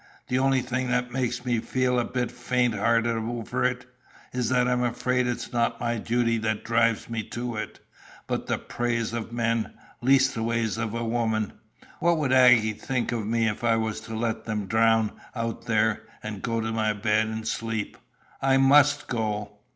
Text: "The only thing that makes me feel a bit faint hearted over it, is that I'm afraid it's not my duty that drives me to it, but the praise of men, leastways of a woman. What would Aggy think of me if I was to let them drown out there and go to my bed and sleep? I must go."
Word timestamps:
"The 0.29 0.39
only 0.39 0.61
thing 0.61 0.87
that 0.87 1.11
makes 1.11 1.45
me 1.45 1.59
feel 1.59 1.99
a 1.99 2.03
bit 2.03 2.31
faint 2.31 2.73
hearted 2.73 3.15
over 3.17 3.63
it, 3.63 3.85
is 4.33 4.49
that 4.49 4.67
I'm 4.67 4.81
afraid 4.81 5.27
it's 5.27 5.53
not 5.53 5.79
my 5.79 5.99
duty 5.99 6.39
that 6.39 6.63
drives 6.63 7.07
me 7.07 7.21
to 7.25 7.55
it, 7.57 7.79
but 8.25 8.47
the 8.47 8.57
praise 8.57 9.13
of 9.13 9.31
men, 9.31 9.73
leastways 10.01 10.79
of 10.79 10.95
a 10.95 11.05
woman. 11.05 11.53
What 11.99 12.17
would 12.17 12.33
Aggy 12.33 12.73
think 12.73 13.11
of 13.11 13.27
me 13.27 13.47
if 13.47 13.63
I 13.63 13.75
was 13.75 14.01
to 14.01 14.15
let 14.15 14.45
them 14.45 14.65
drown 14.65 15.11
out 15.35 15.67
there 15.67 16.01
and 16.23 16.41
go 16.41 16.59
to 16.61 16.71
my 16.71 16.93
bed 16.93 17.27
and 17.27 17.47
sleep? 17.47 17.95
I 18.41 18.57
must 18.57 19.05
go." 19.07 19.59